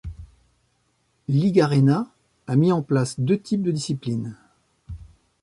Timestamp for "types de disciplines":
3.39-4.35